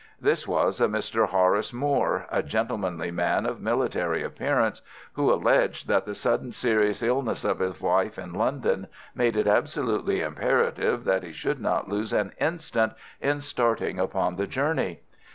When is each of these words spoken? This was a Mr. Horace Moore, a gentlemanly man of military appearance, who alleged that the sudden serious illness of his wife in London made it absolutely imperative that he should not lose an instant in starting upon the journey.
This 0.19 0.47
was 0.47 0.81
a 0.81 0.87
Mr. 0.87 1.27
Horace 1.29 1.71
Moore, 1.71 2.25
a 2.31 2.41
gentlemanly 2.41 3.11
man 3.11 3.45
of 3.45 3.61
military 3.61 4.23
appearance, 4.23 4.81
who 5.13 5.31
alleged 5.31 5.87
that 5.87 6.05
the 6.07 6.15
sudden 6.15 6.51
serious 6.51 7.03
illness 7.03 7.45
of 7.45 7.59
his 7.59 7.79
wife 7.79 8.17
in 8.17 8.33
London 8.33 8.87
made 9.13 9.37
it 9.37 9.45
absolutely 9.45 10.21
imperative 10.21 11.03
that 11.03 11.21
he 11.21 11.31
should 11.31 11.61
not 11.61 11.87
lose 11.87 12.13
an 12.13 12.31
instant 12.39 12.93
in 13.21 13.41
starting 13.41 13.99
upon 13.99 14.37
the 14.37 14.47
journey. 14.47 15.01